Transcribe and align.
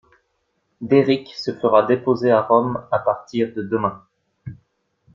Derrick 0.81 1.31
se 1.37 1.53
fera 1.55 1.83
déposer 1.83 2.31
à 2.31 2.41
Rome 2.41 2.83
à 2.91 2.97
partir 2.97 3.53
de 3.53 3.61
demain. 3.61 4.01